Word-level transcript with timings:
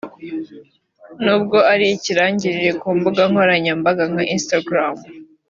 n’ubwo 1.23 1.57
ari 1.73 1.85
ikirangirire 1.95 2.71
ku 2.81 2.87
mbuga 2.97 3.21
nkoranyambaga 3.31 4.03
nka 4.11 4.23
Instagram 4.35 4.95